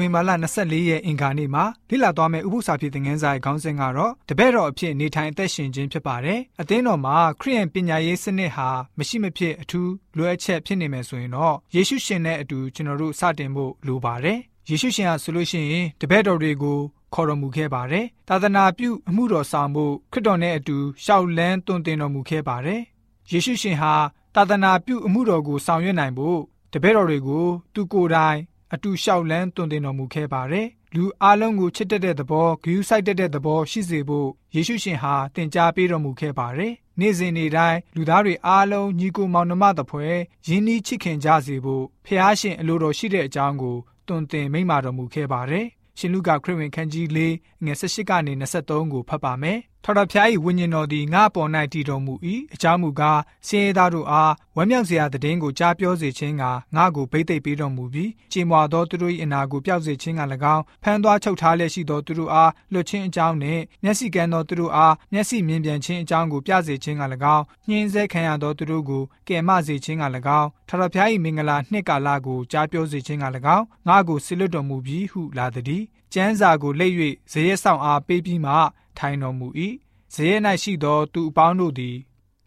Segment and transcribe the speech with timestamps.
[0.00, 14.38] ဝင်ဘာလ24ရက်အင်္ဂါနေ့မှာလိလာသွားမယ့်ဥပုသ္စာဖြစ်တဲ့ငန်းစာရဲ့ခေါင်းစဉ်ကတော့တပည့်တော်အဖြစ်နေထိုင်အသက်ရှင်ခြင်းဖြစ်ပါတယ်။အသင်းတော်မှာခရိယန်ပညာရေးစနစ်ဟာမရှိမဖြစ်အထူးလိုအပ်ချက်ဖြစ်နေမယ်ဆိုရင်တော့ယေရှုရှင်နဲ့အတူကျွန်တော်တို့စတင်ဖို့လိုပါတယ်။
[14.70, 16.78] ယေရှုရှင်ဟာဆိုလို့ရှိရင်တပည့်တော်တွေကို
[17.14, 22.80] ခေါ်တော်မူခဲ့ပါတယ်။သာသနာပြုအမှုတော်ဆောင်မှုခရစ်တော်နဲ့အတူရှောက်လန်းတွင်တင်တော်မူခဲ့ပါတယ်။
[23.30, 23.94] ယေရှုရှင်ဟာ
[24.34, 26.40] သာသနာပြုအမှုတော်ကိုဆောင်ရွက်နိုင်ဖို့
[26.72, 28.38] တပည့်တော်တွေကိုသူကိုယ်တိုင်
[28.74, 40.16] အတူလျှောက်လန်းတွင်တင်တော်မူခဲ့ပါတယ်။လူအလုံးကိုချစ်တတ်တဲ့သဘောဂရုစိုက်တတ်တဲ့သဘောရှိစေဖို့ယေရှုရှင်ဟာသင်ကြားပေးတော်မူခဲ့ပါတယ်။နေ့စဉ်နေ့တိုင်းလူသားတွေအားလုံးညီကိုမောင်နှမသဖွယ်
[40.48, 43.76] ယဉ်ဤချစ်ခင်ကြစေဖို့ဖះရှင်အလိုတော်ရှိတဲ့အကြောင်းကို
[44.08, 45.66] တွင်တင်မိန့်မာတော်မူခဲ့ပါတယ်။
[45.98, 47.18] ရှင်လူကခရစ်ဝင်ခန်းကြီး၄
[47.64, 52.14] ငွေ၁၈ကနေ23ကိုဖတ်ပါမယ်။ ထာဝရဘုရား၏ဝိညာဉ်တော်သည်ငါ့ပေါ်၌တည်တော်မူ၏
[52.54, 56.44] အကြောင်းမူကားစင်ရသားတို့အားဝမ်းမြောက်စရာတည်င်းကိုကြားပြောစေခြင်းက
[56.76, 60.22] ငါ့ကိုဗိသိက်ပေးတော်မူပြီးကြေမွာသောသူတို့၏အနာကိုပျောက်စေခြင်းက၎
[60.54, 67.02] င်းဖမ်းသွားချုပ်ထားလျက်ရှိသောသူတို့အားလွတ်ခြင်းအကြောင်းနှင့်မျက်စိကန်းသောသူတို့အားမျက်စိမြင်ပြန်ခြင်းအကြောင်းကိုပြစေခြင်းက၎
[67.34, 70.04] င်းညှင်းဆဲခံရသောသူတို့ကိုကယ်မစေခြင်းက၎
[70.38, 73.24] င်းထာဝရဘုရား၏မင်္ဂလာနှစ်ကာလကိုကြားပြောစေခြင်းက၎
[73.56, 76.92] င်းငါ့ကိုဆိလွတ်တော်မူပြီးဟုလာသည်ကျမ်းစာကိုလက်၍
[77.32, 78.52] ဇရေဆောင်အားပေးပြီးမှ
[78.98, 79.48] ထိုင်တော်မူ၏
[80.14, 81.96] ဇေယျ၌ရှိသောသူအပေါင်းတို့သည်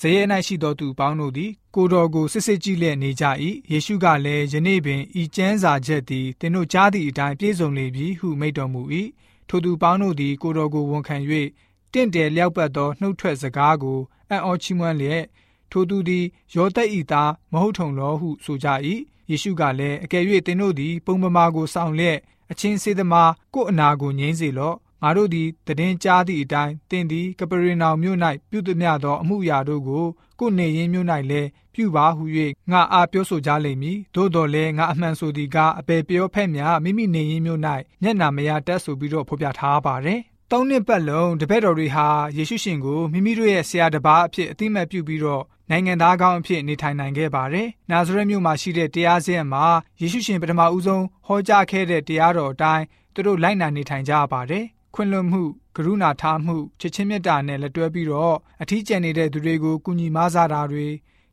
[0.00, 3.24] ဇေယျ၌ရှိသောသူအပေါင်းတို့သည်ကိုတော်ကိုစစ်စစ်ကြည့်လျက်နေကြ၏
[3.72, 8.82] ယေရှုကလည်းယနေ့ပင်ဤကျမ်းစာချက်သည်သင်တို့ကြားသည့်အတိုင်းပြည့်စုံလေပြီဟုမိန့်တော်မူ၏
[9.48, 11.16] ထိုသူပေါင်းတို့သည်ကိုတော်ကိုဝန်ခံ၍
[11.92, 13.98] တင့်တယ်လျောက်ပတ်သောနှုတ်ထွက်စကားကို
[14.30, 15.24] အံ့ဩချီးမွမ်းလျက်
[15.70, 16.24] ထိုသူသည်
[16.54, 18.68] ယောသက်ဤသားမဟုတ်ထုံလောဟုဆိုကြ၏
[19.30, 22.18] ယေရှုကလည်းအကယ်၍သင်တို့သည် ပုံပမာကိုစောင့်လျက်
[22.50, 28.18] အချင်းစေသမားကိုအနာကိုငြိမ်းစေလော့ ငါတို့သည်တည်င်းကြားသည့်အတိုင်းသင်သည်ကပရိနောင်မြို့၌
[28.50, 30.04] ပြုသမျှသောအမှုရာတို့ကို
[30.38, 32.24] ကိုယ်နေရင်းမြို့၌လည်းပြုပါဟု၍
[32.70, 37.60] ငါအားပြောဆိုကြလိမ့်မည်သို့တော်လည်းငါအမှန်ဆိုသည်ကအပေပြောဖက်မြမိမိနေရင်းမြို့၌
[38.02, 42.06] မျက်နာမရတက်ဆိုပြီးတော့ဖော်ပြထားပါတယ်သုံးနှစ်ပတ်လုံးတပည့်တော်တွေဟာ
[42.36, 49.64] ယေရှုရှင်ကိုမိမိတို့ရဲ့ဆရာတစ်ပါးအဖြစ်အသိမှတ်ပြုပြီးတော့နိုင်ငံသားကောင်းအဖြစ်နေထိုင်နိုင်ခဲ့ပါတယ်။နာဇရက်မြို့မှာရှိတဲ့တရားစရက်မှာ
[50.00, 52.84] ယေရှုရှင်ပထမဦးဆုံးဟောကြားခဲ့တဲ့တရားတော်အတိုင်း
[53.14, 55.42] သူတို့လိုက်နာနေထိုင်ကြပါတယ်။ ခွင့်လွှတ်မှု
[55.76, 60.86] ကရုဏာထားမှုချစ်ချင်းမေတ္တာနဲ့လက်တွဲပြီးတော့အထီးကျန်နေတဲ့သူတွေကိုကူညီမဆတာတွေ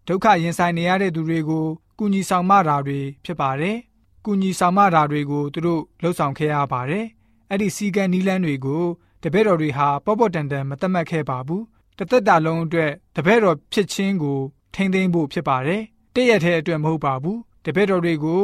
[0.07, 1.65] ဒုက္ခရင်ဆိုင်နေရတဲ့သူတွေကို
[1.99, 3.77] ကူညီဆောင်မတာတွေဖြစ်ပါတယ်။
[4.25, 7.05] ကူညီဆောင်မတာတွေကိုသူတို့လှုပ်ဆောင်ခဲ့ရပါတယ်။
[7.49, 8.83] အဲ့ဒီစီကံနီးလန်းတွေကို
[9.23, 11.61] တပည့်တော်တွေဟာပေါ့ပေါ့တန်တန်မတတ်မှတ်ခဲ့ပါဘူး။
[11.97, 14.39] တသက်တာလုံးအတွက်တပည့်တော်ဖြစ်ခြင်းကို
[14.75, 15.81] ထိမ့်သိမ်းဖို့ဖြစ်ပါတယ်။
[16.13, 18.43] တည့်ရက်တဲ့အတွက်မဟုတ်ပါဘူး။တပည့်တော်တွေကို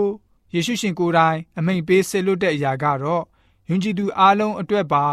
[0.53, 3.23] ယေရှုရှင်ကိုယ်တိုင်အမိန်ပေးဆေလွတ်တဲ့အရာကတော့
[3.69, 5.05] ယုံကြည်သူအားလုံးအတွက်ပါ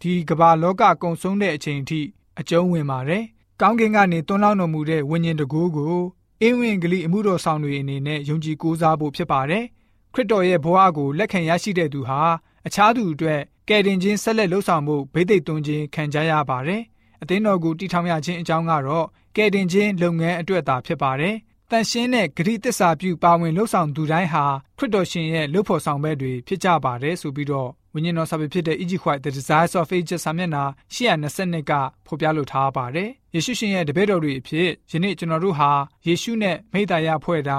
[0.00, 2.00] ဒီကမ္ဘာလောကကုံဆုံးတဲ့အချိန်ထိ
[2.40, 3.24] အကျုံးဝင်ပါတယ်။
[3.60, 5.96] ကောင်းကင်ကနေတွန်းလောင်းတော်မူတဲ့ဝိညာဉ်တကူကို
[6.42, 9.64] အင်းဝင်ကလေးအမှုတော်ဆောင်တွေအနေနဲ့ယုံကြည်ကိုးစားဖို့ဖြစ်ပါတယ်။
[10.14, 12.20] ခရစ်တော်ရဲ့ဘဝကိုလက်ခံရရှိတဲ့သူဟာ
[12.66, 16.82] အခြားသူအတွက်ကယ်တင်ခြင်းဆက်လက်လှုပ်ဆောင်မှုဗိသိက်သွင်းခြင်းခံကြရပါတယ်။
[17.22, 21.36] အသင်းတော်ကိုတည်ထောင်ရခြင်းအကြောင်းကတော့ကယ်တင်ခြင်းလုပ်ငန်းအတွက်သာဖြစ်ပါတယ်။
[21.70, 24.44] တန်ရှင်းတဲ့ဂရိတစ္ဆာပြုပါဝင်လှုပ်ဆောင်သူတိုင်းဟာ
[24.78, 30.64] ခရစ်တော်ရှင်ရဲ့လှုပ်ဖို့ဆောင်ဘက်တွေဖြစ်ကြပါတယ်ဆိုပြီးတော့ ဝိညာဉ်တော်စာပေဖြစ်တဲ့ Egypt White The Desires of Ages စာမျက်နှာ
[30.94, 31.72] 822က
[32.06, 35.70] ဖော်ပြလိုထားပါတယ်။ယေရှုရှင်ရဲ့တပည့်တော်တွေအဖြစ်ယနေ့ကျွန်တော်တို့ဟာ
[36.06, 37.58] ယေရှုနဲ့မိသားရဖွဲ့တာ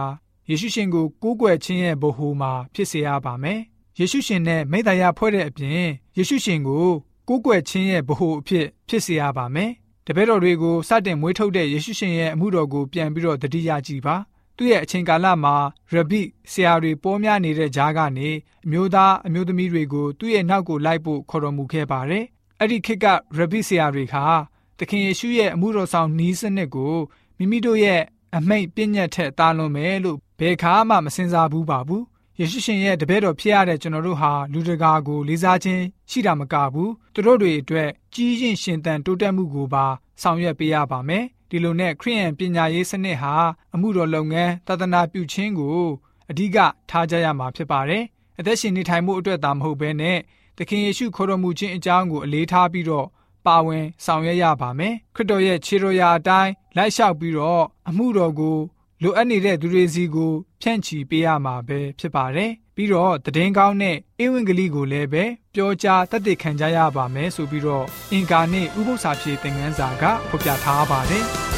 [0.49, 3.59] ယေရှုရှင်ကိုကိုးကွယ်ခြင်းရဲ့ဗဟိုမှာဖြစ်စေရပါမယ်။
[3.99, 5.73] ယေရှုရှင်နဲ့မိသားရဖွဲ့တဲ့အပြင်
[6.17, 6.87] ယေရှုရှင်ကို
[7.27, 9.71] ကိုးကွယ်ခြင်းရဲ့ဗဟိုအဖြစ်ဖြစ်စေရပါမယ်။
[10.07, 14.15] တပည့်တော်တွေကိုစတင်မွေးထုတ်တဲ့ယေရှုရှင်ရဲ့အမှုတော်ကိုပြန်ပြီးတော့တတိယကြည့်ပါ။
[14.59, 15.55] သူ့ရဲ့အချိန်ကာလမှာ
[15.93, 16.21] ရဘိ
[16.51, 18.29] ဆရာတွေပေါများနေတဲ့ကြားကနေ
[18.65, 22.25] အမျိုးသားအမျိုးသမီးတွေကိုသူ့ရဲ့နောက်ကိုလိုက်ဖို့ခေါ်တော်မူခဲ့ပါတယ်။
[22.59, 23.05] အဲ့ဒီခေတ်က
[23.37, 24.23] ရဘိဆရာတွေဟာ
[24.77, 26.95] သခင်ယေရှုရဲ့အမှုတော်ဆောင်နီးစနစ်ကို
[27.37, 28.01] မိမိတို့ရဲ့
[28.37, 32.03] အမိတ်ပြည့်ညတ်ထက်တာလွန်မယ်လို့ဘယ်ခါမှမစင်စားဘူးပါဘူး။
[32.39, 39.85] ယေရှုရှင်ရဲ့တပည့်တော်ဖြစ်ရတဲ့ကျွန်တော်တို့ဟာလူတကာကိုလေးစားခြင်းရှိတာမကဘူး။သူတို့တွေအတွက်ကြီးရင်ရှင်သန်တိုးတက်မှုကိုပါ
[40.21, 43.33] ဆောင်ရွက်ပေးရပါမယ်။ ဒီလိုနဲ့ခရိယန်ပညာရေးစနစ်ဟာ
[43.73, 45.79] အမှုတော်လုပ်ငန်းတသနာပြုခြင်းကို
[46.29, 46.57] အဓိက
[46.89, 48.03] ထားကြရမှာဖြစ်ပါတယ်။
[48.39, 50.17] အသက်ရှင်နေထိုင်မှုအတွက်သာမဟုတ်ဘဲနဲ့
[50.57, 53.07] သခင်ယေရှုခေါ်တော်မူခြင်းအကြောင်းကိုအလေးထားပြီးတော့
[53.45, 58.57] ပါဝင်ဆောင်ရွက်ရပါမယ်။ခရစ်တော်ရဲ့ခြေတော်ရာအတိုင်းလိုက်လျှောက်ပြီးတော့အမှုတော်ကို
[59.03, 60.31] လိုအပ်နေတဲ့သူတွေစီကို
[60.61, 65.23] ဖြန့်ချီပေးရမှာပဲဖြစ်ပါတယ်။ ပြီးတော့တည်င်းကောင်းနဲ့အင်ဝင်ကလေးကိုလည်းပဲ
[65.53, 71.25] ပြောကြားတတ်သိခံကြရပါမယ်ဆိုပြီးတော့အင်ကာနဲ့ဥပု္ပ္ပစာဖြေသင်ခန်းစာကဖော်ပြထားပါတယ်။